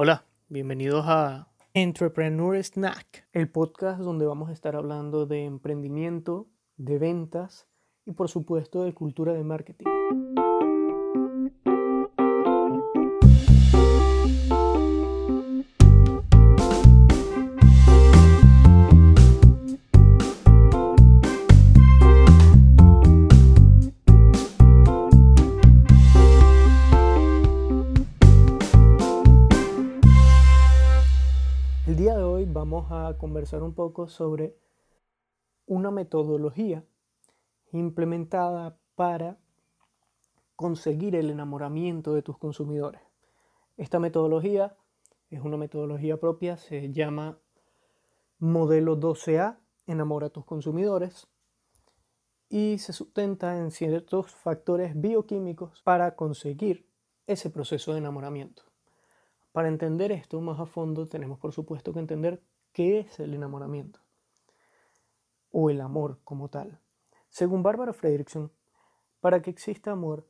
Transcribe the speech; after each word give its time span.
Hola, 0.00 0.24
bienvenidos 0.48 1.06
a 1.08 1.48
Entrepreneur 1.74 2.54
Snack, 2.62 3.26
el 3.32 3.50
podcast 3.50 4.00
donde 4.00 4.26
vamos 4.26 4.48
a 4.48 4.52
estar 4.52 4.76
hablando 4.76 5.26
de 5.26 5.44
emprendimiento, 5.44 6.46
de 6.76 7.00
ventas 7.00 7.66
y 8.06 8.12
por 8.12 8.28
supuesto 8.28 8.84
de 8.84 8.94
cultura 8.94 9.32
de 9.32 9.42
marketing. 9.42 9.86
El 31.88 31.96
día 31.96 32.14
de 32.18 32.22
hoy 32.22 32.44
vamos 32.44 32.88
a 32.90 33.16
conversar 33.16 33.62
un 33.62 33.72
poco 33.72 34.08
sobre 34.08 34.54
una 35.64 35.90
metodología 35.90 36.84
implementada 37.72 38.78
para 38.94 39.38
conseguir 40.54 41.16
el 41.16 41.30
enamoramiento 41.30 42.12
de 42.12 42.20
tus 42.20 42.36
consumidores. 42.36 43.00
Esta 43.78 44.00
metodología 44.00 44.76
es 45.30 45.40
una 45.40 45.56
metodología 45.56 46.20
propia, 46.20 46.58
se 46.58 46.92
llama 46.92 47.38
modelo 48.38 49.00
12A, 49.00 49.56
enamora 49.86 50.26
a 50.26 50.30
tus 50.30 50.44
consumidores, 50.44 51.26
y 52.50 52.76
se 52.76 52.92
sustenta 52.92 53.56
en 53.56 53.70
ciertos 53.70 54.30
factores 54.34 54.92
bioquímicos 54.94 55.80
para 55.84 56.16
conseguir 56.16 56.86
ese 57.26 57.48
proceso 57.48 57.92
de 57.92 58.00
enamoramiento. 58.00 58.67
Para 59.52 59.68
entender 59.68 60.12
esto 60.12 60.40
más 60.40 60.60
a 60.60 60.66
fondo 60.66 61.06
tenemos 61.06 61.38
por 61.38 61.52
supuesto 61.52 61.92
que 61.92 62.00
entender 62.00 62.42
qué 62.72 63.00
es 63.00 63.18
el 63.20 63.34
enamoramiento 63.34 64.00
o 65.50 65.70
el 65.70 65.80
amor 65.80 66.18
como 66.24 66.48
tal. 66.48 66.80
Según 67.28 67.62
Barbara 67.62 67.92
Fredrickson, 67.92 68.50
para 69.20 69.42
que 69.42 69.50
exista 69.50 69.92
amor 69.92 70.26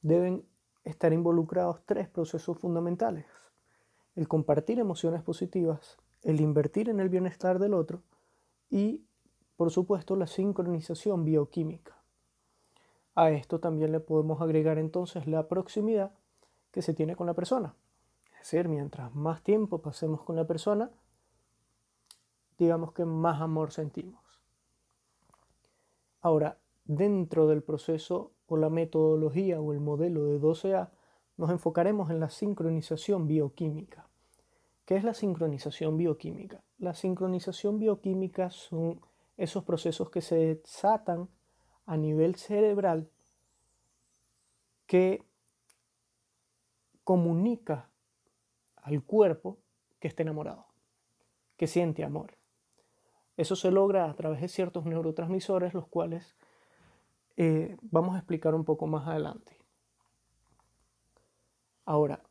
deben 0.00 0.44
estar 0.84 1.12
involucrados 1.12 1.80
tres 1.84 2.08
procesos 2.08 2.58
fundamentales. 2.58 3.26
El 4.14 4.28
compartir 4.28 4.78
emociones 4.78 5.22
positivas, 5.22 5.98
el 6.22 6.40
invertir 6.40 6.88
en 6.88 7.00
el 7.00 7.08
bienestar 7.08 7.58
del 7.58 7.74
otro 7.74 8.02
y, 8.70 9.04
por 9.56 9.70
supuesto, 9.70 10.16
la 10.16 10.26
sincronización 10.26 11.24
bioquímica. 11.24 11.96
A 13.14 13.30
esto 13.30 13.60
también 13.60 13.92
le 13.92 14.00
podemos 14.00 14.40
agregar 14.40 14.78
entonces 14.78 15.26
la 15.26 15.48
proximidad 15.48 16.12
que 16.70 16.82
se 16.82 16.94
tiene 16.94 17.16
con 17.16 17.26
la 17.26 17.34
persona. 17.34 17.74
Mientras 18.68 19.14
más 19.14 19.42
tiempo 19.42 19.78
pasemos 19.78 20.22
con 20.22 20.36
la 20.36 20.46
persona, 20.46 20.90
digamos 22.58 22.92
que 22.92 23.04
más 23.04 23.40
amor 23.40 23.72
sentimos. 23.72 24.20
Ahora, 26.20 26.58
dentro 26.84 27.46
del 27.46 27.62
proceso 27.62 28.32
o 28.46 28.56
la 28.56 28.68
metodología 28.68 29.60
o 29.60 29.72
el 29.72 29.80
modelo 29.80 30.24
de 30.24 30.40
12A, 30.40 30.90
nos 31.36 31.50
enfocaremos 31.50 32.10
en 32.10 32.20
la 32.20 32.28
sincronización 32.28 33.26
bioquímica. 33.26 34.06
¿Qué 34.84 34.96
es 34.96 35.04
la 35.04 35.14
sincronización 35.14 35.96
bioquímica? 35.96 36.62
La 36.78 36.94
sincronización 36.94 37.78
bioquímica 37.78 38.50
son 38.50 39.00
esos 39.36 39.64
procesos 39.64 40.10
que 40.10 40.20
se 40.20 40.36
desatan 40.36 41.28
a 41.86 41.96
nivel 41.96 42.34
cerebral 42.34 43.08
que 44.86 45.24
comunica 47.04 47.88
al 48.82 49.02
cuerpo 49.02 49.58
que 50.00 50.08
está 50.08 50.22
enamorado, 50.22 50.66
que 51.56 51.66
siente 51.66 52.04
amor. 52.04 52.36
Eso 53.36 53.56
se 53.56 53.70
logra 53.70 54.10
a 54.10 54.14
través 54.14 54.40
de 54.40 54.48
ciertos 54.48 54.84
neurotransmisores, 54.84 55.72
los 55.72 55.86
cuales 55.86 56.36
eh, 57.36 57.76
vamos 57.80 58.14
a 58.14 58.18
explicar 58.18 58.54
un 58.54 58.64
poco 58.64 58.86
más 58.86 59.06
adelante. 59.08 59.56
Ahora, 61.84 62.22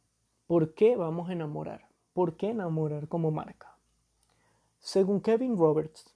¿por 0.47 0.73
qué 0.73 0.95
vamos 0.95 1.29
a 1.29 1.33
enamorar? 1.33 1.87
¿Por 2.13 2.35
qué 2.35 2.49
enamorar 2.49 3.07
como 3.07 3.31
marca? 3.31 3.75
Según 4.79 5.21
Kevin 5.21 5.57
Roberts, 5.57 6.13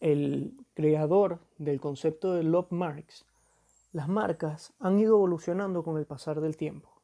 el 0.00 0.54
creador 0.74 1.40
del 1.58 1.80
concepto 1.80 2.34
de 2.34 2.42
Love 2.42 2.70
Marks, 2.70 3.24
las 3.92 4.08
marcas 4.08 4.72
han 4.78 4.98
ido 4.98 5.16
evolucionando 5.16 5.82
con 5.82 5.96
el 5.96 6.06
pasar 6.06 6.40
del 6.40 6.56
tiempo 6.56 6.97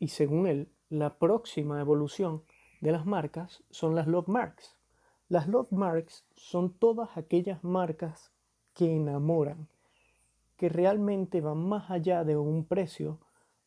y 0.00 0.08
según 0.08 0.46
él, 0.48 0.72
la 0.88 1.18
próxima 1.18 1.78
evolución 1.78 2.42
de 2.80 2.90
las 2.90 3.06
marcas 3.06 3.62
son 3.70 3.94
las 3.94 4.08
love 4.08 4.26
marks. 4.26 4.76
Las 5.28 5.46
love 5.46 5.70
marks 5.70 6.26
son 6.34 6.72
todas 6.72 7.16
aquellas 7.16 7.62
marcas 7.62 8.32
que 8.74 8.96
enamoran, 8.96 9.68
que 10.56 10.70
realmente 10.70 11.40
van 11.42 11.58
más 11.68 11.90
allá 11.90 12.24
de 12.24 12.36
un 12.36 12.64
precio, 12.64 13.20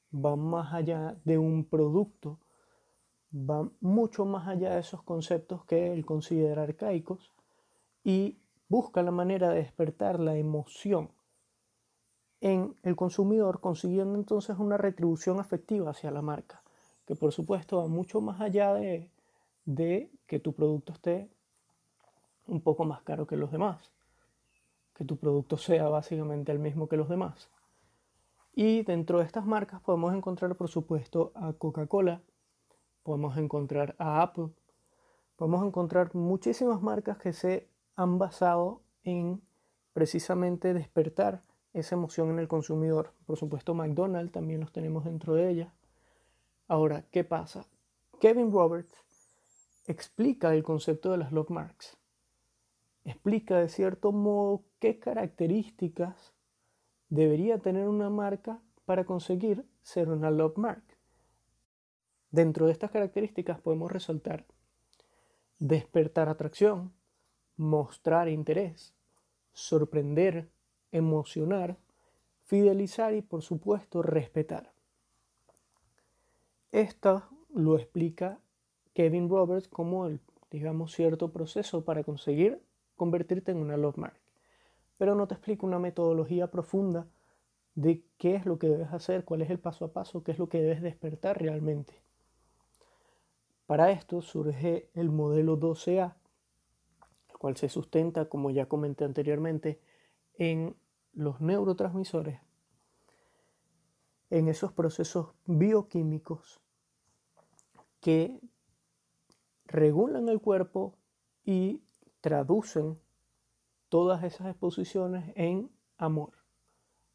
van 0.10 0.40
más 0.40 0.74
allá 0.74 1.16
de 1.24 1.38
un 1.38 1.66
producto, 1.66 2.40
van 3.30 3.72
mucho 3.80 4.26
más 4.26 4.48
allá 4.48 4.74
de 4.74 4.80
esos 4.82 5.04
conceptos 5.04 5.66
que 5.66 5.94
él 5.94 6.04
considera 6.04 6.64
arcaicos 6.64 7.32
y 8.04 8.40
busca 8.68 9.04
la 9.04 9.12
manera 9.12 9.50
de 9.50 9.58
despertar 9.58 10.20
la 10.20 10.36
emoción 10.36 11.12
en 12.44 12.76
el 12.84 12.98
consumidor, 12.98 13.62
consiguiendo 13.62 14.16
entonces 14.16 14.60
una 14.60 14.76
retribución 14.76 15.40
afectiva 15.40 15.92
hacia 15.92 16.12
la 16.12 16.22
marca, 16.22 16.62
que 17.08 17.16
por 17.16 17.32
supuesto 17.32 17.78
va 17.78 17.88
mucho 17.88 18.20
más 18.20 18.42
allá 18.42 18.74
de, 18.74 19.10
de 19.64 20.12
que 20.28 20.40
tu 20.40 20.52
producto 20.52 20.92
esté 20.92 21.30
un 22.46 22.60
poco 22.60 22.84
más 22.84 23.02
caro 23.04 23.26
que 23.26 23.38
los 23.38 23.50
demás, 23.50 23.94
que 24.94 25.06
tu 25.06 25.16
producto 25.16 25.56
sea 25.56 25.88
básicamente 25.88 26.52
el 26.52 26.60
mismo 26.60 26.90
que 26.90 26.98
los 26.98 27.08
demás. 27.08 27.50
Y 28.54 28.84
dentro 28.84 29.20
de 29.20 29.26
estas 29.26 29.46
marcas 29.46 29.80
podemos 29.80 30.14
encontrar, 30.14 30.54
por 30.58 30.68
supuesto, 30.68 31.32
a 31.36 31.54
Coca-Cola, 31.54 32.22
podemos 33.04 33.38
encontrar 33.38 33.96
a 33.98 34.22
Apple, 34.22 34.50
podemos 35.38 35.66
encontrar 35.66 36.14
muchísimas 36.14 36.82
marcas 36.82 37.18
que 37.18 37.32
se 37.32 37.70
han 37.96 38.20
basado 38.20 38.82
en 39.06 39.42
precisamente 39.94 40.74
despertar 40.74 41.42
esa 41.74 41.96
emoción 41.96 42.30
en 42.30 42.40
el 42.40 42.48
consumidor. 42.48 43.14
Por 43.26 43.38
supuesto, 43.38 43.74
McDonald's 43.74 44.32
también 44.32 44.62
los 44.62 44.72
tenemos 44.72 45.06
dentro 45.06 45.34
de 45.34 45.50
ella. 45.50 45.74
Ahora, 46.68 47.06
¿qué 47.12 47.24
pasa? 47.24 47.66
Kevin 48.20 48.52
Roberts 48.52 48.94
explica 49.86 50.54
el 50.54 50.64
concepto 50.64 51.12
de 51.12 51.18
las 51.18 51.32
love 51.32 51.50
marks. 51.50 51.98
Explica 53.04 53.58
de 53.58 53.68
cierto 53.68 54.12
modo 54.12 54.64
qué 54.80 55.00
características 55.00 56.34
debería 57.10 57.60
tener 57.60 57.88
una 57.88 58.10
marca 58.10 58.62
para 58.86 59.06
conseguir 59.06 59.66
ser 59.82 60.10
una 60.10 60.32
love 60.32 60.58
mark. 60.58 60.84
Dentro 62.32 62.66
de 62.66 62.72
estas 62.72 62.92
características 62.92 63.60
podemos 63.60 63.92
resaltar 63.92 64.46
despertar 65.64 66.28
atracción, 66.28 66.94
mostrar 67.56 68.28
interés, 68.28 68.94
sorprender, 69.54 70.50
emocionar, 70.94 71.78
fidelizar 72.46 73.14
y 73.14 73.22
por 73.22 73.42
supuesto 73.42 74.02
respetar. 74.02 74.72
Esto 76.72 77.24
lo 77.54 77.78
explica 77.78 78.40
Kevin 78.94 79.30
Roberts 79.30 79.68
como 79.68 80.06
el, 80.06 80.22
digamos, 80.50 80.94
cierto 80.94 81.32
proceso 81.32 81.84
para 81.84 82.04
conseguir 82.04 82.62
convertirte 82.96 83.52
en 83.52 83.58
una 83.58 83.76
love 83.76 83.98
mark. 83.98 84.16
Pero 84.98 85.16
no 85.16 85.28
te 85.28 85.34
explica 85.34 85.66
una 85.66 85.80
metodología 85.80 86.50
profunda 86.50 87.08
de 87.76 88.04
qué 88.18 88.36
es 88.36 88.46
lo 88.46 88.60
que 88.60 88.70
debes 88.70 88.94
hacer, 88.94 89.26
cuál 89.26 89.42
es 89.42 89.50
el 89.50 89.60
paso 89.60 89.86
a 89.86 89.94
paso, 89.94 90.24
qué 90.24 90.32
es 90.32 90.40
lo 90.40 90.48
que 90.48 90.62
debes 90.62 90.82
despertar 90.82 91.42
realmente. 91.42 91.94
Para 93.66 93.92
esto 93.92 94.22
surge 94.22 94.90
el 94.94 95.10
modelo 95.10 95.60
12A, 95.60 96.14
el 97.30 97.38
cual 97.38 97.58
se 97.58 97.70
sustenta, 97.70 98.26
como 98.26 98.52
ya 98.52 98.68
comenté 98.68 99.06
anteriormente, 99.06 99.80
en 100.38 100.76
los 101.14 101.42
neurotransmisores 101.42 102.40
en 104.30 104.48
esos 104.48 104.72
procesos 104.72 105.34
bioquímicos 105.46 106.60
que 108.00 108.42
regulan 109.66 110.28
el 110.28 110.42
cuerpo 110.42 110.96
y 111.46 111.84
traducen 112.22 113.00
todas 113.90 114.24
esas 114.24 114.48
exposiciones 114.48 115.32
en 115.36 115.70
amor. 115.98 116.34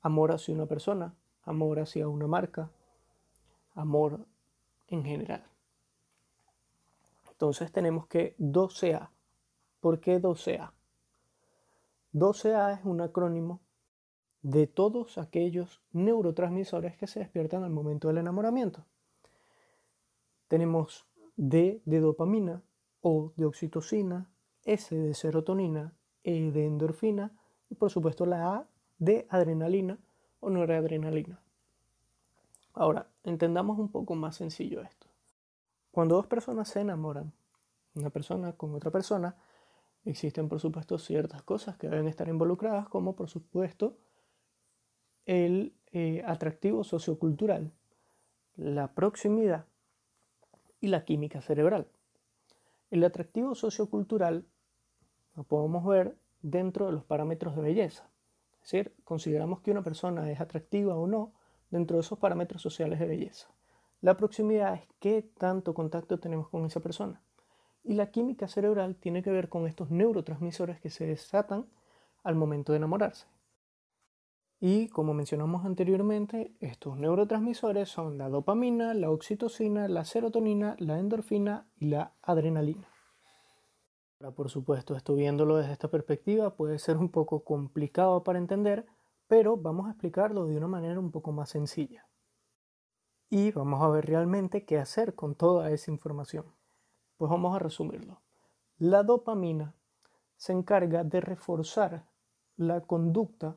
Amor 0.01 0.33
hacia 0.33 0.55
una 0.55 0.67
persona, 0.67 1.15
amor 1.43 1.81
hacia 1.81 2.09
una 2.09 2.27
marca, 2.27 2.71
amor 3.75 4.27
en 4.87 5.05
general. 5.05 5.45
Entonces 7.31 7.73
tenemos 7.73 8.07
que 8.07 8.37
12A. 8.39 9.11
¿Por 9.81 10.01
qué 10.01 10.21
12A? 10.21 10.73
12A 12.13 12.79
es 12.79 12.85
un 12.85 13.01
acrónimo 13.01 13.61
de 14.43 14.67
todos 14.67 15.19
aquellos 15.19 15.81
neurotransmisores 15.93 16.97
que 16.97 17.07
se 17.07 17.21
despiertan 17.21 17.65
al 17.65 17.71
momento 17.71 18.09
del 18.09 18.19
enamoramiento. 18.19 18.85
tenemos 20.49 21.07
D 21.37 21.83
de 21.85 22.01
dopamina, 22.01 22.63
O 23.01 23.33
de 23.37 23.45
oxitocina, 23.45 24.29
S 24.65 24.95
de 24.95 25.15
serotonina, 25.15 25.93
E 26.25 26.51
de 26.51 26.67
endorfina 26.67 27.33
y 27.71 27.75
por 27.77 27.91
supuesto 27.91 28.27
la 28.27 28.57
A 28.57 28.67
de 28.99 29.27
adrenalina 29.31 29.99
o 30.41 30.51
noradrenalina. 30.51 31.41
Ahora, 32.75 33.09
entendamos 33.25 33.79
un 33.79 33.91
poco 33.91 34.15
más 34.15 34.37
sencillo 34.37 34.83
esto. 34.83 35.07
Cuando 35.91 36.17
dos 36.17 36.27
personas 36.27 36.69
se 36.69 36.81
enamoran, 36.81 37.33
una 37.95 38.11
persona 38.11 38.53
con 38.53 38.75
otra 38.75 38.91
persona, 38.91 39.37
existen 40.05 40.49
por 40.49 40.61
supuesto 40.61 40.99
ciertas 40.99 41.43
cosas 41.43 41.77
que 41.77 41.89
deben 41.89 42.09
estar 42.09 42.29
involucradas, 42.29 42.89
como 42.89 43.15
por 43.15 43.29
supuesto 43.29 43.97
el 45.29 45.75
eh, 45.93 46.23
atractivo 46.27 46.85
sociocultural, 46.85 47.71
la 48.57 48.95
proximidad 48.95 49.67
y 50.81 50.89
la 50.89 51.05
química 51.05 51.43
cerebral. 51.43 51.87
El 52.91 53.05
atractivo 53.05 53.55
sociocultural 53.55 54.47
lo 55.37 55.45
podemos 55.45 55.85
ver 55.85 56.17
dentro 56.41 56.87
de 56.87 56.93
los 56.93 57.05
parámetros 57.05 57.55
de 57.55 57.61
belleza. 57.61 58.09
Es 58.63 58.73
decir, 58.73 58.95
consideramos 59.05 59.61
que 59.61 59.71
una 59.71 59.83
persona 59.83 60.31
es 60.33 60.41
atractiva 60.41 60.97
o 60.97 61.07
no 61.07 61.35
dentro 61.69 61.99
de 61.99 62.01
esos 62.01 62.19
parámetros 62.19 62.63
sociales 62.63 62.99
de 62.99 63.07
belleza. 63.07 63.49
La 64.01 64.17
proximidad 64.17 64.77
es 64.77 64.89
qué 64.99 65.31
tanto 65.37 65.75
contacto 65.75 66.19
tenemos 66.19 66.49
con 66.49 66.65
esa 66.65 66.81
persona. 66.81 67.21
Y 67.85 67.93
la 67.93 68.11
química 68.11 68.49
cerebral 68.49 68.97
tiene 68.97 69.23
que 69.23 69.31
ver 69.31 69.51
con 69.51 69.67
estos 69.67 69.91
neurotransmisores 69.91 70.81
que 70.81 70.89
se 70.89 71.05
desatan 71.05 71.67
al 72.23 72.35
momento 72.35 72.73
de 72.73 72.79
enamorarse. 72.79 73.27
Y 74.61 74.89
como 74.89 75.15
mencionamos 75.15 75.65
anteriormente, 75.65 76.53
estos 76.59 76.97
neurotransmisores 76.97 77.89
son 77.89 78.19
la 78.19 78.29
dopamina, 78.29 78.93
la 78.93 79.11
oxitocina, 79.11 79.87
la 79.87 80.05
serotonina, 80.05 80.75
la 80.81 80.99
endorfina 80.99 81.69
y 81.77 81.87
la 81.87 82.15
adrenalina. 82.23 82.89
Ahora, 84.19 84.35
por 84.35 84.51
supuesto, 84.51 84.97
esto 84.97 85.15
viéndolo 85.15 85.59
desde 85.59 85.73
esta 85.73 85.89
perspectiva 85.89 86.57
puede 86.57 86.81
ser 86.81 86.97
un 86.97 87.09
poco 87.09 87.45
complicado 87.45 88.25
para 88.25 88.41
entender, 88.41 88.85
pero 89.29 89.57
vamos 89.57 89.87
a 89.87 89.91
explicarlo 89.91 90.47
de 90.47 90.57
una 90.57 90.67
manera 90.67 90.99
un 90.99 91.13
poco 91.13 91.31
más 91.31 91.51
sencilla. 91.51 92.09
Y 93.31 93.53
vamos 93.53 93.81
a 93.81 93.89
ver 93.89 94.07
realmente 94.07 94.65
qué 94.65 94.79
hacer 94.79 95.15
con 95.15 95.37
toda 95.37 95.71
esa 95.71 95.93
información. 95.93 96.47
Pues 97.17 97.31
vamos 97.31 97.55
a 97.55 97.61
resumirlo. 97.61 98.23
La 98.79 99.05
dopamina 99.05 99.77
se 100.37 100.53
encarga 100.53 101.05
de 101.05 101.21
reforzar 101.21 102.09
la 102.57 102.81
conducta 102.81 103.57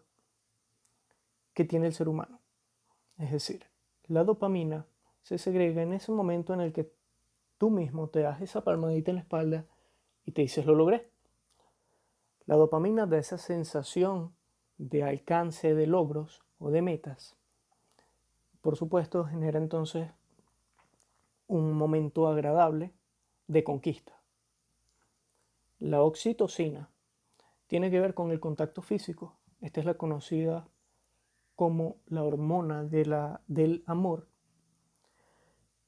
tiene 1.65 1.87
el 1.87 1.93
ser 1.93 2.07
humano. 2.07 2.39
Es 3.17 3.31
decir, 3.31 3.65
la 4.07 4.23
dopamina 4.23 4.85
se 5.21 5.37
segrega 5.37 5.81
en 5.81 5.93
ese 5.93 6.11
momento 6.11 6.53
en 6.53 6.61
el 6.61 6.73
que 6.73 6.91
tú 7.57 7.69
mismo 7.69 8.09
te 8.09 8.21
das 8.21 8.41
esa 8.41 8.63
palmadita 8.63 9.11
en 9.11 9.15
la 9.15 9.21
espalda 9.21 9.65
y 10.25 10.31
te 10.31 10.41
dices 10.41 10.65
lo 10.65 10.75
logré. 10.75 11.09
La 12.45 12.55
dopamina 12.55 13.05
da 13.05 13.17
esa 13.17 13.37
sensación 13.37 14.33
de 14.77 15.03
alcance 15.03 15.75
de 15.75 15.87
logros 15.87 16.41
o 16.59 16.71
de 16.71 16.81
metas. 16.81 17.35
Por 18.61 18.75
supuesto, 18.75 19.25
genera 19.25 19.59
entonces 19.59 20.09
un 21.47 21.73
momento 21.73 22.27
agradable 22.27 22.91
de 23.47 23.63
conquista. 23.63 24.19
La 25.79 26.01
oxitocina 26.01 26.89
tiene 27.67 27.91
que 27.91 27.99
ver 27.99 28.13
con 28.13 28.31
el 28.31 28.39
contacto 28.39 28.81
físico. 28.81 29.35
Esta 29.61 29.79
es 29.79 29.85
la 29.85 29.95
conocida 29.95 30.67
como 31.61 31.97
la 32.07 32.23
hormona 32.23 32.83
de 32.83 33.05
la, 33.05 33.39
del 33.45 33.83
amor 33.85 34.27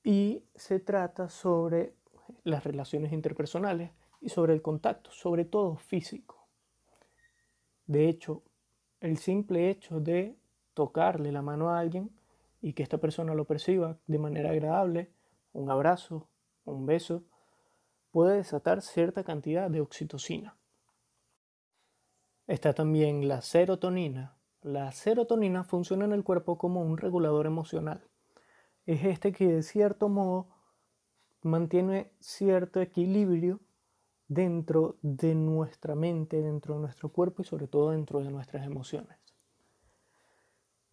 y 0.04 0.44
se 0.54 0.80
trata 0.80 1.30
sobre 1.30 1.96
las 2.44 2.64
relaciones 2.64 3.12
interpersonales 3.12 3.90
y 4.22 4.30
sobre 4.30 4.54
el 4.54 4.62
contacto, 4.62 5.10
sobre 5.10 5.46
todo 5.46 5.76
físico. 5.78 6.48
De 7.88 8.08
hecho, 8.08 8.44
el 9.00 9.18
simple 9.18 9.72
hecho 9.72 10.00
de 10.00 10.38
tocarle 10.76 11.32
la 11.32 11.42
mano 11.42 11.72
a 11.72 11.80
alguien 11.80 12.12
y 12.62 12.74
que 12.74 12.84
esta 12.84 13.00
persona 13.00 13.34
lo 13.34 13.46
perciba 13.46 13.98
de 14.06 14.20
manera 14.20 14.52
agradable, 14.52 15.10
un 15.54 15.72
abrazo, 15.72 16.30
un 16.66 16.86
beso, 16.86 17.24
puede 18.12 18.38
desatar 18.38 18.84
cierta 18.84 19.24
cantidad 19.24 19.72
de 19.72 19.82
oxitocina. 19.82 20.56
Está 22.46 22.74
también 22.74 23.28
la 23.28 23.42
serotonina, 23.42 24.38
la 24.64 24.92
serotonina 24.92 25.64
funciona 25.64 26.06
en 26.06 26.14
el 26.14 26.24
cuerpo 26.24 26.58
como 26.58 26.82
un 26.82 26.98
regulador 26.98 27.46
emocional. 27.46 28.04
Es 28.86 29.04
este 29.04 29.32
que 29.32 29.48
de 29.48 29.64
cierto 29.64 30.10
modo 30.10 30.48
mantiene 31.42 32.12
cierto 32.20 32.82
equilibrio 32.82 33.60
dentro 34.28 34.98
de 35.02 35.36
nuestra 35.36 35.96
mente, 35.96 36.42
dentro 36.42 36.76
de 36.76 36.82
nuestro 36.82 37.10
cuerpo 37.10 37.42
y 37.42 37.46
sobre 37.46 37.68
todo 37.68 37.92
dentro 37.92 38.22
de 38.22 38.32
nuestras 38.32 38.66
emociones. 38.66 39.18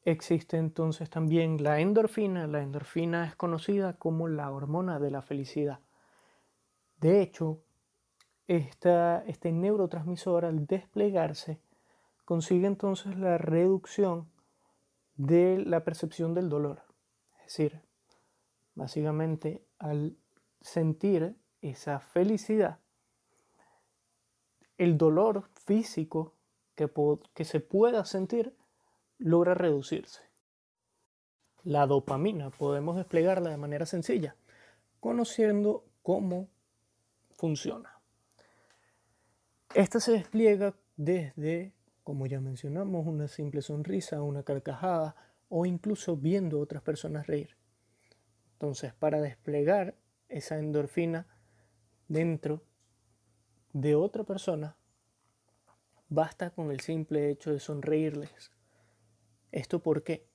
Existe 0.02 0.56
entonces 0.56 1.10
también 1.10 1.62
la 1.62 1.80
endorfina. 1.80 2.46
La 2.46 2.62
endorfina 2.62 3.26
es 3.26 3.36
conocida 3.36 3.98
como 3.98 4.28
la 4.28 4.50
hormona 4.50 4.98
de 4.98 5.10
la 5.10 5.22
felicidad. 5.22 5.80
De 6.98 7.22
hecho, 7.22 7.62
este 8.46 9.52
neurotransmisor 9.52 10.44
al 10.44 10.66
desplegarse 10.66 11.60
consigue 12.30 12.68
entonces 12.68 13.18
la 13.18 13.38
reducción 13.38 14.30
de 15.16 15.64
la 15.66 15.82
percepción 15.82 16.32
del 16.32 16.48
dolor. 16.48 16.84
Es 17.38 17.46
decir, 17.46 17.80
básicamente 18.76 19.66
al 19.80 20.16
sentir 20.60 21.34
esa 21.60 21.98
felicidad, 21.98 22.78
el 24.78 24.96
dolor 24.96 25.48
físico 25.66 26.36
que, 26.76 27.44
se 27.44 27.58
pueda 27.58 28.04
sentir 28.04 28.54
logra 29.18 29.54
reducirse. 29.54 30.22
La 31.64 31.88
dopamina 31.88 32.50
podemos 32.50 32.94
desplegarla 32.94 33.50
de 33.50 33.56
manera 33.56 33.86
sencilla, 33.86 34.36
conociendo 35.00 35.84
cómo 36.04 36.46
funciona. 37.32 37.98
Esta 39.74 39.98
se 39.98 40.12
despliega 40.12 40.76
desde 40.96 41.72
como 42.10 42.26
ya 42.26 42.40
mencionamos, 42.40 43.06
una 43.06 43.28
simple 43.28 43.62
sonrisa, 43.62 44.20
una 44.20 44.42
carcajada 44.42 45.14
o 45.48 45.64
incluso 45.64 46.16
viendo 46.16 46.56
a 46.56 46.62
otras 46.62 46.82
personas 46.82 47.28
reír. 47.28 47.56
Entonces, 48.54 48.92
para 48.92 49.20
desplegar 49.20 49.94
esa 50.28 50.58
endorfina 50.58 51.28
dentro 52.08 52.64
de 53.72 53.94
otra 53.94 54.24
persona, 54.24 54.76
basta 56.08 56.50
con 56.50 56.72
el 56.72 56.80
simple 56.80 57.30
hecho 57.30 57.52
de 57.52 57.60
sonreírles. 57.60 58.50
¿Esto 59.52 59.78
por 59.78 60.02
qué? 60.02 60.26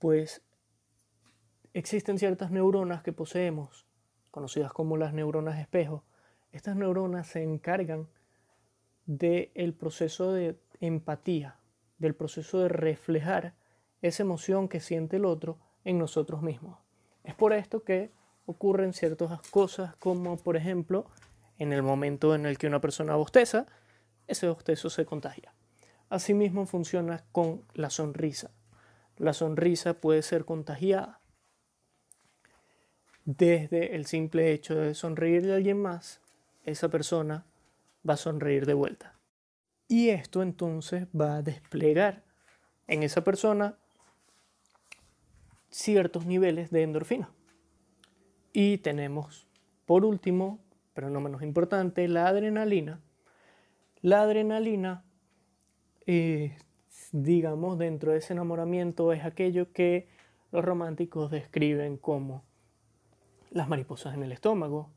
Pues 0.00 0.42
existen 1.72 2.18
ciertas 2.18 2.50
neuronas 2.50 3.04
que 3.04 3.12
poseemos, 3.12 3.86
conocidas 4.32 4.72
como 4.72 4.96
las 4.96 5.14
neuronas 5.14 5.60
espejo. 5.60 6.02
Estas 6.50 6.74
neuronas 6.74 7.28
se 7.28 7.44
encargan 7.44 8.08
del 9.06 9.74
proceso 9.74 10.32
de 10.32 10.58
empatía, 10.80 11.58
del 11.98 12.14
proceso 12.14 12.60
de 12.60 12.68
reflejar 12.68 13.54
esa 14.02 14.22
emoción 14.22 14.68
que 14.68 14.80
siente 14.80 15.16
el 15.16 15.24
otro 15.24 15.58
en 15.84 15.98
nosotros 15.98 16.42
mismos. 16.42 16.78
Es 17.24 17.34
por 17.34 17.52
esto 17.52 17.82
que 17.82 18.10
ocurren 18.44 18.92
ciertas 18.92 19.40
cosas 19.50 19.96
como, 19.96 20.36
por 20.36 20.56
ejemplo, 20.56 21.06
en 21.58 21.72
el 21.72 21.82
momento 21.82 22.34
en 22.34 22.46
el 22.46 22.58
que 22.58 22.66
una 22.66 22.80
persona 22.80 23.16
bosteza, 23.16 23.66
ese 24.26 24.48
bostezo 24.48 24.90
se 24.90 25.06
contagia. 25.06 25.54
Asimismo 26.08 26.66
funciona 26.66 27.24
con 27.32 27.62
la 27.74 27.90
sonrisa. 27.90 28.50
La 29.16 29.32
sonrisa 29.32 29.94
puede 29.94 30.22
ser 30.22 30.44
contagiada 30.44 31.20
desde 33.24 33.96
el 33.96 34.06
simple 34.06 34.52
hecho 34.52 34.76
de 34.76 34.94
sonreírle 34.94 35.52
a 35.52 35.56
alguien 35.56 35.82
más, 35.82 36.20
esa 36.64 36.88
persona 36.88 37.44
va 38.08 38.14
a 38.14 38.18
sonreír 38.18 38.66
de 38.66 38.74
vuelta. 38.74 39.14
Y 39.88 40.10
esto 40.10 40.42
entonces 40.42 41.06
va 41.18 41.36
a 41.36 41.42
desplegar 41.42 42.24
en 42.86 43.02
esa 43.02 43.22
persona 43.22 43.76
ciertos 45.70 46.26
niveles 46.26 46.70
de 46.70 46.82
endorfina. 46.82 47.30
Y 48.52 48.78
tenemos, 48.78 49.46
por 49.84 50.04
último, 50.04 50.60
pero 50.94 51.10
no 51.10 51.20
menos 51.20 51.42
importante, 51.42 52.08
la 52.08 52.26
adrenalina. 52.26 53.00
La 54.00 54.22
adrenalina, 54.22 55.04
eh, 56.06 56.56
digamos, 57.12 57.78
dentro 57.78 58.12
de 58.12 58.18
ese 58.18 58.32
enamoramiento 58.32 59.12
es 59.12 59.24
aquello 59.24 59.72
que 59.72 60.08
los 60.52 60.64
románticos 60.64 61.30
describen 61.30 61.98
como 61.98 62.44
las 63.50 63.68
mariposas 63.68 64.14
en 64.14 64.22
el 64.22 64.32
estómago, 64.32 64.90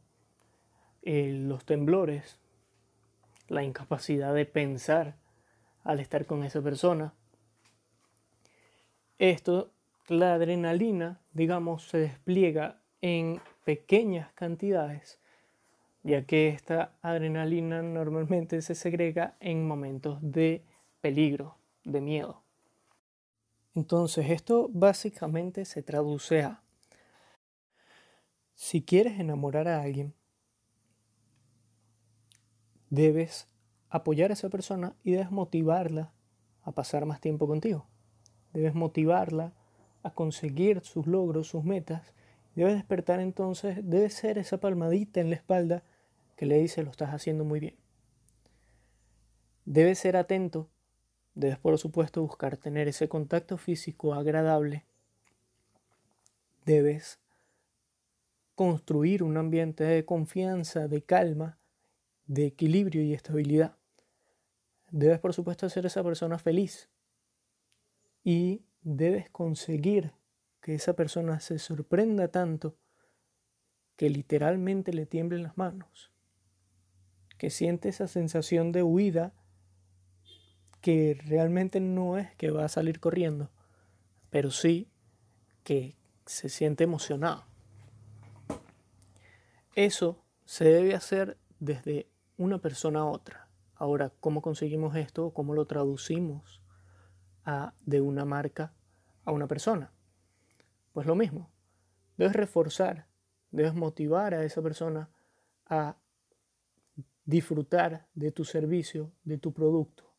eh, 1.02 1.34
los 1.34 1.66
temblores, 1.66 2.40
la 3.50 3.64
incapacidad 3.64 4.34
de 4.34 4.46
pensar 4.46 5.16
al 5.84 6.00
estar 6.00 6.26
con 6.26 6.44
esa 6.44 6.62
persona. 6.62 7.14
Esto, 9.18 9.72
la 10.08 10.36
adrenalina, 10.36 11.20
digamos, 11.34 11.88
se 11.88 11.98
despliega 11.98 12.82
en 13.02 13.42
pequeñas 13.66 14.32
cantidades, 14.34 15.20
ya 16.04 16.26
que 16.26 16.50
esta 16.50 16.94
adrenalina 17.02 17.82
normalmente 17.82 18.62
se 18.62 18.76
segrega 18.76 19.36
en 19.40 19.68
momentos 19.68 20.20
de 20.22 20.64
peligro, 21.02 21.58
de 21.84 22.02
miedo. 22.02 22.42
Entonces, 23.76 24.30
esto 24.30 24.70
básicamente 24.72 25.66
se 25.66 25.84
traduce 25.84 26.44
a, 26.44 26.62
si 28.56 28.82
quieres 28.82 29.20
enamorar 29.20 29.68
a 29.68 29.82
alguien, 29.82 30.14
debes 32.90 33.48
apoyar 33.90 34.32
a 34.32 34.34
esa 34.34 34.50
persona 34.50 34.96
y 35.04 35.12
debes 35.12 35.32
motivarla 35.32 36.12
a 36.64 36.72
pasar 36.72 37.06
más 37.06 37.22
tiempo 37.22 37.48
contigo. 37.48 37.86
Debes 38.54 38.76
motivarla 38.76 39.54
a 40.04 40.12
conseguir 40.12 40.82
sus 40.82 41.08
logros, 41.08 41.48
sus 41.48 41.64
metas. 41.64 42.14
Debes 42.56 42.76
despertar 42.76 43.20
entonces, 43.20 43.78
debe 43.84 44.10
ser 44.10 44.38
esa 44.38 44.60
palmadita 44.60 45.20
en 45.20 45.30
la 45.30 45.36
espalda 45.36 45.84
que 46.36 46.46
le 46.46 46.58
dice 46.58 46.84
lo 46.84 46.92
estás 46.92 47.14
haciendo 47.14 47.46
muy 47.46 47.60
bien. 47.60 47.76
Debes 49.66 50.00
ser 50.00 50.18
atento 50.18 50.70
Debes, 51.40 51.58
por 51.58 51.78
supuesto, 51.78 52.22
buscar 52.22 52.58
tener 52.58 52.90
ese 52.90 53.08
contacto 53.08 53.58
físico 53.58 54.14
agradable. 54.14 54.86
Debes 56.66 57.20
construir 58.56 59.24
un 59.24 59.38
ambiente 59.38 59.86
de 59.86 60.04
confianza, 60.04 60.90
de 60.90 61.02
calma, 61.02 61.58
de 62.30 62.46
equilibrio 62.46 63.02
y 63.02 63.14
estabilidad. 63.14 63.76
Debes, 64.92 65.20
por 65.20 65.34
supuesto, 65.34 65.66
hacer 65.66 65.88
esa 65.88 66.04
persona 66.04 66.38
feliz. 66.38 66.88
Y 68.24 68.62
debes 68.82 69.30
conseguir 69.32 70.14
que 70.62 70.76
esa 70.76 70.94
persona 70.94 71.40
se 71.40 71.58
sorprenda 71.58 72.28
tanto 72.28 72.78
que 73.96 74.12
literalmente 74.12 74.94
le 74.94 75.08
tiemblen 75.08 75.42
las 75.42 75.58
manos, 75.58 76.12
que 77.40 77.50
siente 77.50 77.90
esa 77.90 78.08
sensación 78.08 78.72
de 78.72 78.84
huida 78.84 79.34
que 80.82 81.20
realmente 81.26 81.80
no 81.80 82.18
es 82.18 82.34
que 82.36 82.52
va 82.52 82.64
a 82.64 82.70
salir 82.70 83.00
corriendo, 83.00 83.50
pero 84.30 84.52
sí 84.52 84.88
que 85.64 85.96
se 86.28 86.48
siente 86.48 86.84
emocionado. 86.84 87.44
Eso 89.74 90.24
se 90.46 90.66
debe 90.66 90.94
hacer 90.94 91.38
desde 91.60 92.08
una 92.40 92.60
persona 92.60 93.02
a 93.02 93.06
otra. 93.06 93.50
Ahora, 93.76 94.14
¿cómo 94.22 94.42
conseguimos 94.42 94.96
esto? 94.96 95.32
¿Cómo 95.34 95.54
lo 95.54 95.68
traducimos 95.68 96.62
a, 97.44 97.74
de 97.86 98.00
una 98.00 98.24
marca 98.24 98.74
a 99.26 99.34
una 99.34 99.48
persona? 99.48 99.92
Pues 100.94 101.06
lo 101.06 101.16
mismo. 101.16 101.52
Debes 102.16 102.34
reforzar, 102.34 103.08
debes 103.52 103.74
motivar 103.74 104.34
a 104.34 104.46
esa 104.46 104.62
persona 104.62 105.10
a 105.66 105.98
disfrutar 107.26 108.08
de 108.14 108.32
tu 108.32 108.46
servicio, 108.46 109.12
de 109.26 109.38
tu 109.38 109.54
producto. 109.54 110.16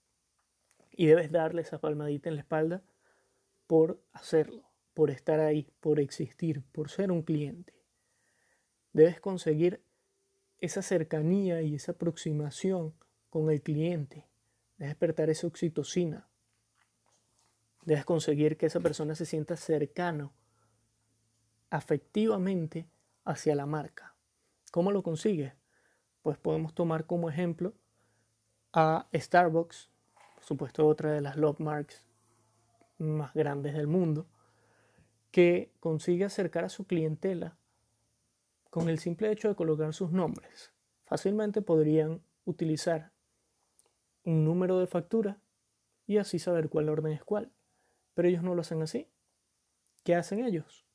Y 0.90 1.06
debes 1.06 1.32
darle 1.32 1.62
esa 1.62 1.80
palmadita 1.80 2.28
en 2.28 2.34
la 2.34 2.42
espalda 2.42 2.82
por 3.66 4.02
hacerlo, 4.12 4.70
por 4.92 5.10
estar 5.10 5.40
ahí, 5.40 5.72
por 5.80 5.98
existir, 6.00 6.64
por 6.72 6.90
ser 6.90 7.12
un 7.12 7.22
cliente. 7.22 7.72
Debes 8.92 9.20
conseguir 9.20 9.82
esa 10.60 10.82
cercanía 10.82 11.62
y 11.62 11.74
esa 11.74 11.92
aproximación 11.92 12.94
con 13.28 13.50
el 13.50 13.62
cliente. 13.62 14.26
Debes 14.76 14.92
despertar 14.92 15.30
esa 15.30 15.46
oxitocina. 15.46 16.28
Debes 17.84 18.04
conseguir 18.04 18.56
que 18.56 18.66
esa 18.66 18.80
persona 18.80 19.14
se 19.14 19.26
sienta 19.26 19.56
cercano 19.56 20.32
afectivamente 21.70 22.88
hacia 23.24 23.54
la 23.54 23.66
marca. 23.66 24.14
¿Cómo 24.70 24.92
lo 24.92 25.02
consigues? 25.02 25.54
Pues 26.22 26.38
podemos 26.38 26.74
tomar 26.74 27.06
como 27.06 27.30
ejemplo 27.30 27.74
a 28.72 29.08
Starbucks 29.14 29.90
supuesto 30.40 30.86
otra 30.86 31.12
de 31.12 31.20
las 31.20 31.36
love 31.36 31.60
marks 31.60 32.04
más 32.98 33.32
grandes 33.34 33.74
del 33.74 33.86
mundo, 33.86 34.26
que 35.30 35.72
consigue 35.80 36.24
acercar 36.24 36.64
a 36.64 36.68
su 36.68 36.84
clientela 36.86 37.56
con 38.70 38.88
el 38.88 38.98
simple 38.98 39.30
hecho 39.30 39.48
de 39.48 39.56
colocar 39.56 39.92
sus 39.92 40.12
nombres. 40.12 40.72
Fácilmente 41.04 41.60
podrían 41.60 42.22
utilizar 42.44 43.12
un 44.24 44.44
número 44.44 44.78
de 44.78 44.86
factura 44.86 45.40
y 46.06 46.18
así 46.18 46.38
saber 46.38 46.68
cuál 46.68 46.88
orden 46.88 47.12
es 47.12 47.24
cuál. 47.24 47.52
Pero 48.14 48.28
ellos 48.28 48.42
no 48.42 48.54
lo 48.54 48.62
hacen 48.62 48.82
así. 48.82 49.08
¿Qué 50.04 50.14
hacen 50.14 50.44
ellos? 50.44 50.86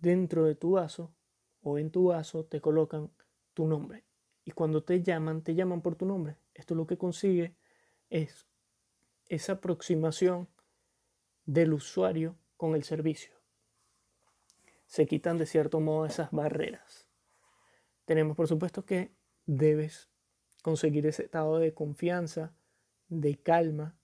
Dentro 0.00 0.44
de 0.44 0.54
tu 0.54 0.72
vaso 0.72 1.14
o 1.62 1.78
en 1.78 1.90
tu 1.90 2.06
vaso 2.06 2.44
te 2.44 2.60
colocan 2.60 3.10
tu 3.54 3.66
nombre. 3.66 4.04
Y 4.44 4.50
cuando 4.50 4.84
te 4.84 5.02
llaman, 5.02 5.42
te 5.42 5.54
llaman 5.54 5.80
por 5.80 5.96
tu 5.96 6.04
nombre. 6.04 6.36
Esto 6.52 6.74
lo 6.74 6.86
que 6.86 6.98
consigue 6.98 7.56
es 8.10 8.46
esa 9.28 9.54
aproximación 9.54 10.48
del 11.46 11.72
usuario 11.72 12.36
con 12.56 12.74
el 12.74 12.84
servicio. 12.84 13.34
Se 14.86 15.06
quitan 15.06 15.38
de 15.38 15.46
cierto 15.46 15.80
modo 15.80 16.06
esas 16.06 16.30
barreras. 16.30 17.08
Tenemos 18.04 18.36
por 18.36 18.48
supuesto 18.48 18.84
que 18.84 19.12
debes 19.46 20.10
conseguir 20.62 21.06
ese 21.06 21.24
estado 21.24 21.58
de 21.58 21.74
confianza, 21.74 22.54
de 23.08 23.36
calma, 23.36 23.96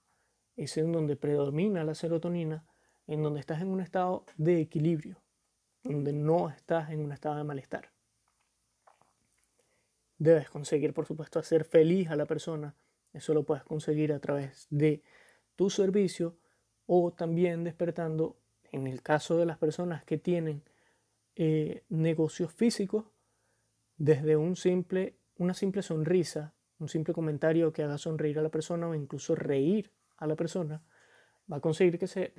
ese 0.56 0.80
en 0.80 0.92
donde 0.92 1.16
predomina 1.16 1.84
la 1.84 1.94
serotonina, 1.94 2.64
en 3.06 3.22
donde 3.22 3.40
estás 3.40 3.60
en 3.62 3.68
un 3.68 3.80
estado 3.80 4.24
de 4.36 4.60
equilibrio, 4.60 5.22
donde 5.82 6.12
no 6.12 6.50
estás 6.50 6.90
en 6.90 7.00
un 7.00 7.12
estado 7.12 7.36
de 7.36 7.44
malestar. 7.44 7.90
Debes 10.18 10.50
conseguir, 10.50 10.92
por 10.92 11.06
supuesto, 11.06 11.38
hacer 11.38 11.64
feliz 11.64 12.10
a 12.10 12.16
la 12.16 12.26
persona 12.26 12.76
eso 13.12 13.34
lo 13.34 13.44
puedes 13.44 13.64
conseguir 13.64 14.12
a 14.12 14.20
través 14.20 14.66
de 14.70 15.02
tu 15.56 15.70
servicio 15.70 16.36
o 16.86 17.12
también 17.12 17.64
despertando, 17.64 18.36
en 18.72 18.86
el 18.86 19.02
caso 19.02 19.36
de 19.36 19.46
las 19.46 19.58
personas 19.58 20.04
que 20.04 20.18
tienen 20.18 20.62
eh, 21.36 21.84
negocios 21.88 22.52
físicos, 22.52 23.06
desde 24.00 24.34
un 24.38 24.56
simple, 24.56 25.18
una 25.36 25.52
simple 25.52 25.82
sonrisa, 25.82 26.54
un 26.78 26.88
simple 26.88 27.12
comentario 27.12 27.70
que 27.70 27.82
haga 27.82 27.98
sonreír 27.98 28.38
a 28.38 28.42
la 28.42 28.48
persona 28.48 28.88
o 28.88 28.94
incluso 28.94 29.34
reír 29.34 29.92
a 30.16 30.26
la 30.26 30.36
persona, 30.36 30.82
va 31.52 31.58
a 31.58 31.60
conseguir 31.60 31.98
que 31.98 32.06
se, 32.06 32.32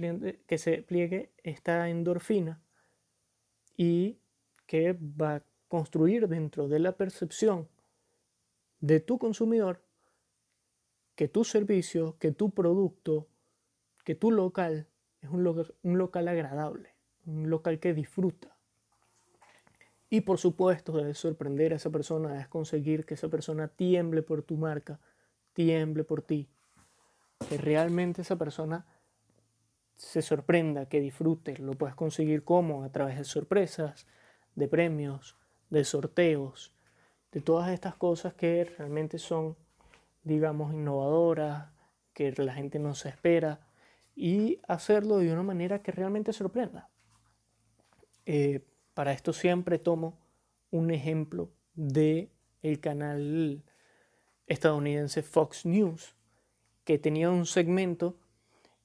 que 0.48 0.58
se 0.58 0.82
pliegue 0.82 1.34
esta 1.44 1.88
endorfina 1.88 2.64
y 3.78 4.18
que 4.66 4.94
va 4.94 5.36
a 5.36 5.44
construir 5.68 6.28
dentro 6.28 6.68
de 6.68 6.80
la 6.80 6.94
percepción 6.94 7.68
de 8.80 9.00
tu 9.00 9.20
consumidor 9.20 9.84
que 11.14 11.28
tu 11.28 11.44
servicio, 11.44 12.18
que 12.18 12.32
tu 12.32 12.50
producto, 12.50 13.28
que 14.04 14.16
tu 14.16 14.32
local 14.32 14.88
es 15.22 15.30
un 15.30 15.44
local, 15.44 15.76
un 15.84 16.00
local 16.00 16.28
agradable, 16.28 16.96
un 17.28 17.52
local 17.52 17.80
que 17.80 17.94
disfruta. 17.94 18.51
Y 20.12 20.22
por 20.22 20.38
supuesto, 20.38 20.92
debes 20.92 21.18
sorprender 21.18 21.74
a 21.74 21.78
esa 21.78 21.90
persona, 21.90 22.30
debes 22.34 22.48
conseguir 22.48 23.06
que 23.06 23.16
esa 23.16 23.30
persona 23.30 23.68
tiemble 23.70 24.22
por 24.22 24.44
tu 24.44 24.58
marca, 24.58 25.00
tiemble 25.54 26.04
por 26.04 26.22
ti. 26.22 26.48
Que 27.50 27.58
realmente 27.58 28.22
esa 28.22 28.36
persona 28.36 28.86
se 29.96 30.22
sorprenda, 30.22 30.86
que 30.88 31.00
disfrute. 31.00 31.58
Lo 31.58 31.74
puedes 31.74 31.96
conseguir 31.96 32.44
como 32.44 32.84
a 32.84 32.92
través 32.92 33.18
de 33.18 33.24
sorpresas, 33.24 34.06
de 34.54 34.68
premios, 34.68 35.36
de 35.72 35.84
sorteos, 35.84 36.76
de 37.32 37.42
todas 37.42 37.72
estas 37.72 37.96
cosas 37.96 38.36
que 38.36 38.66
realmente 38.66 39.18
son 39.18 39.56
digamos, 40.24 40.74
innovadoras, 40.74 41.70
que 42.14 42.32
la 42.34 42.54
gente 42.54 42.80
no 42.80 42.96
se 42.96 43.10
espera, 43.10 43.60
y 44.16 44.60
hacerlo 44.68 45.18
de 45.18 45.32
una 45.32 45.44
manera 45.44 45.82
que 45.82 45.92
realmente 45.92 46.34
sorprenda. 46.34 46.90
Eh, 48.26 48.64
para 48.94 49.12
esto 49.12 49.34
siempre 49.34 49.80
tomo 49.80 50.18
un 50.70 50.92
ejemplo 50.92 51.50
de 51.74 52.30
el 52.62 52.80
canal 52.80 53.64
estadounidense 54.48 55.24
Fox 55.24 55.66
News, 55.66 56.16
que 56.84 57.00
tenía 57.00 57.30
un 57.30 57.46
segmento 57.46 58.18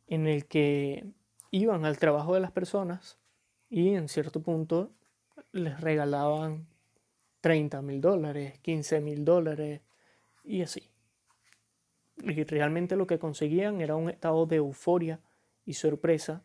en 0.07 0.27
el 0.27 0.47
que 0.47 1.07
iban 1.51 1.85
al 1.85 1.99
trabajo 1.99 2.35
de 2.35 2.41
las 2.41 2.53
personas 2.53 3.19
y 3.69 3.95
en 3.95 4.09
cierto 4.09 4.43
punto 4.43 4.93
les 5.53 5.81
regalaban 5.81 6.67
30 7.41 7.83
mil 7.83 8.01
dólares, 8.01 8.59
15 8.61 9.01
mil 9.01 9.25
dólares 9.25 9.81
y 10.45 10.63
así. 10.63 10.91
Y 12.19 12.45
realmente 12.45 12.97
lo 12.97 13.07
que 13.07 13.19
conseguían 13.19 13.81
era 13.81 13.97
un 13.97 14.09
estado 14.09 14.47
de 14.47 14.57
euforia 14.57 15.21
y 15.65 15.75
sorpresa 15.75 16.45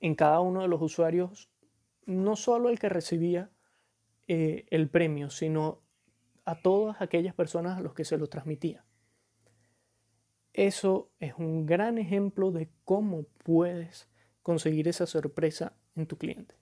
en 0.00 0.14
cada 0.14 0.40
uno 0.40 0.62
de 0.62 0.68
los 0.68 0.82
usuarios, 0.82 1.48
no 2.06 2.36
solo 2.36 2.68
el 2.68 2.78
que 2.78 2.88
recibía 2.88 3.50
eh, 4.28 4.66
el 4.70 4.88
premio, 4.88 5.30
sino 5.30 5.82
a 6.44 6.60
todas 6.60 7.00
aquellas 7.00 7.34
personas 7.34 7.78
a 7.78 7.80
los 7.80 7.94
que 7.94 8.04
se 8.04 8.18
lo 8.18 8.28
transmitía. 8.28 8.84
Eso 10.52 11.10
es 11.20 11.34
un 11.36 11.66
gran 11.66 11.98
ejemplo 11.98 12.50
de 12.50 12.70
cómo 12.84 13.24
puedes 13.44 14.08
conseguir 14.42 14.88
esa 14.88 15.06
sorpresa 15.06 15.76
en 15.94 16.06
tu 16.06 16.16
cliente. 16.16 16.56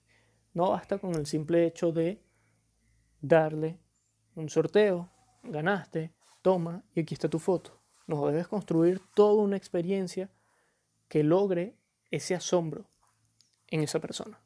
No 0.53 0.71
basta 0.71 0.99
con 0.99 1.15
el 1.15 1.25
simple 1.25 1.65
hecho 1.65 1.91
de 1.91 2.21
darle 3.21 3.79
un 4.35 4.49
sorteo, 4.49 5.09
ganaste, 5.43 6.13
toma 6.41 6.83
y 6.93 7.01
aquí 7.01 7.13
está 7.13 7.29
tu 7.29 7.39
foto. 7.39 7.81
No, 8.07 8.27
debes 8.27 8.47
construir 8.47 9.01
toda 9.13 9.43
una 9.43 9.57
experiencia 9.57 10.29
que 11.07 11.23
logre 11.23 11.75
ese 12.11 12.35
asombro 12.35 12.89
en 13.67 13.81
esa 13.81 13.99
persona. 13.99 14.41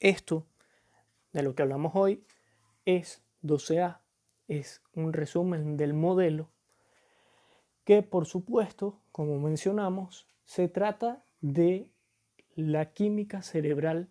Esto 0.00 0.46
de 1.32 1.42
lo 1.42 1.54
que 1.54 1.62
hablamos 1.62 1.92
hoy 1.94 2.22
es 2.84 3.22
12A, 3.42 4.00
es 4.48 4.82
un 4.94 5.12
resumen 5.12 5.76
del 5.76 5.94
modelo 5.94 6.50
que 7.84 8.02
por 8.02 8.26
supuesto, 8.26 9.00
como 9.12 9.38
mencionamos, 9.38 10.26
se 10.44 10.68
trata 10.68 11.24
de 11.40 11.88
la 12.56 12.92
química 12.92 13.42
cerebral 13.42 14.08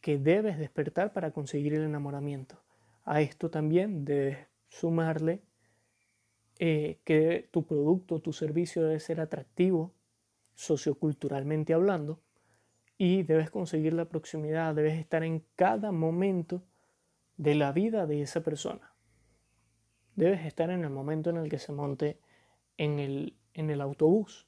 que 0.00 0.18
debes 0.18 0.58
despertar 0.58 1.12
para 1.12 1.30
conseguir 1.30 1.74
el 1.74 1.82
enamoramiento. 1.82 2.60
A 3.04 3.20
esto 3.20 3.50
también 3.50 4.04
debes 4.04 4.38
sumarle 4.68 5.40
eh, 6.58 6.98
que 7.04 7.48
tu 7.50 7.64
producto, 7.64 8.20
tu 8.20 8.32
servicio 8.32 8.82
debe 8.82 9.00
ser 9.00 9.20
atractivo 9.20 9.94
socioculturalmente 10.54 11.74
hablando 11.74 12.20
y 13.04 13.24
debes 13.24 13.50
conseguir 13.50 13.94
la 13.94 14.04
proximidad, 14.04 14.76
debes 14.76 14.96
estar 14.96 15.24
en 15.24 15.44
cada 15.56 15.90
momento 15.90 16.62
de 17.36 17.56
la 17.56 17.72
vida 17.72 18.06
de 18.06 18.22
esa 18.22 18.42
persona. 18.42 18.92
Debes 20.14 20.46
estar 20.46 20.70
en 20.70 20.84
el 20.84 20.90
momento 20.90 21.28
en 21.28 21.38
el 21.38 21.50
que 21.50 21.58
se 21.58 21.72
monte 21.72 22.20
en 22.76 23.00
el, 23.00 23.36
en 23.54 23.70
el 23.70 23.80
autobús, 23.80 24.46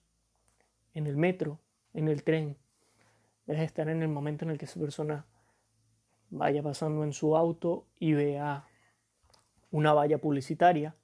en 0.93 1.09
el 1.09 1.17
metro, 1.17 1.59
en 1.95 2.07
el 2.07 2.23
tren. 2.23 2.57
Debes 3.47 3.65
estar 3.65 3.89
en 3.89 4.03
el 4.03 4.09
momento 4.09 4.45
en 4.45 4.53
el 4.53 4.59
que 4.59 4.67
esa 4.67 4.79
persona 4.79 5.27
vaya 6.31 6.63
pasando 6.63 7.03
en 7.03 7.13
su 7.13 7.37
auto 7.37 7.89
y 7.99 8.13
vea 8.13 8.69
una 9.73 9.95
valla 9.95 10.19
publicitaria. 10.19 10.95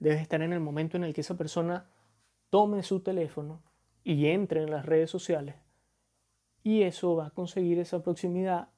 Debes 0.00 0.20
estar 0.20 0.42
en 0.42 0.52
el 0.52 0.58
momento 0.58 0.96
en 0.96 1.04
el 1.04 1.14
que 1.14 1.20
esa 1.20 1.36
persona 1.36 1.88
tome 2.50 2.82
su 2.82 2.98
teléfono 2.98 3.62
y 4.02 4.26
entre 4.26 4.64
en 4.64 4.72
las 4.72 4.84
redes 4.84 5.08
sociales. 5.08 5.69
Y 6.62 6.82
eso 6.82 7.16
va 7.16 7.26
a 7.26 7.30
conseguir 7.30 7.78
esa 7.78 8.02
proximidad, 8.02 8.68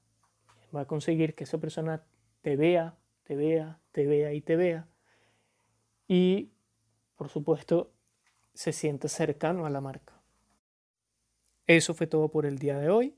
va 0.75 0.83
a 0.83 0.87
conseguir 0.87 1.35
que 1.35 1.45
esa 1.45 1.59
persona 1.59 2.05
te 2.43 2.57
vea, 2.57 2.97
te 3.25 3.37
vea, 3.37 3.81
te 3.93 4.07
vea 4.07 4.33
y 4.33 4.41
te 4.41 4.57
vea. 4.57 4.89
Y 6.07 6.53
por 7.17 7.29
supuesto, 7.29 7.93
se 8.55 8.73
siente 8.73 9.09
cercano 9.09 9.65
a 9.65 9.71
la 9.71 9.81
marca. 9.81 10.21
Eso 11.67 11.95
fue 11.95 12.07
todo 12.07 12.29
por 12.29 12.47
el 12.47 12.59
día 12.59 12.79
de 12.79 12.91
hoy. 12.91 13.15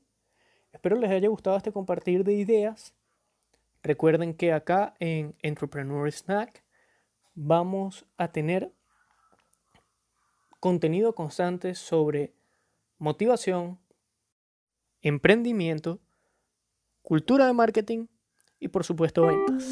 Espero 0.71 0.95
les 0.97 1.09
haya 1.09 1.27
gustado 1.27 1.57
este 1.57 1.71
compartir 1.71 2.23
de 2.23 2.33
ideas. 2.33 2.93
Recuerden 3.81 4.35
que 4.35 4.53
acá 4.53 4.93
en 4.99 5.35
Entrepreneur 5.41 6.11
Snack 6.11 6.63
vamos 7.33 8.05
a 8.17 8.31
tener 8.31 8.71
contenido 10.59 11.15
constante 11.15 11.75
sobre 11.75 12.33
motivación, 12.97 13.79
emprendimiento, 15.05 16.01
cultura 17.03 17.45
de 17.45 17.53
marketing 17.53 18.07
y 18.59 18.69
por 18.69 18.83
supuesto 18.83 19.27
ventas. 19.27 19.71